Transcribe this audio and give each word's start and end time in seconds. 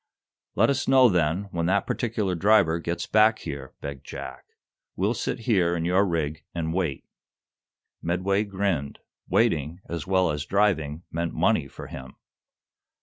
"Let 0.55 0.71
us 0.71 0.87
know, 0.87 1.09
then, 1.09 1.43
when 1.51 1.67
that 1.67 1.85
particular 1.85 2.33
driver 2.33 2.79
gets 2.79 3.05
back 3.05 3.37
here," 3.37 3.75
begged 3.81 4.03
Jack. 4.03 4.45
"We'll 4.95 5.13
sit 5.13 5.41
here 5.41 5.75
in 5.75 5.85
your 5.85 6.07
rig 6.07 6.43
and 6.55 6.73
wait." 6.73 7.05
Medway 8.01 8.45
grinned. 8.45 8.97
Waiting, 9.29 9.79
as 9.87 10.07
well 10.07 10.31
as 10.31 10.43
driving, 10.47 11.03
meant 11.11 11.35
money 11.35 11.67
for 11.67 11.85
him. 11.85 12.15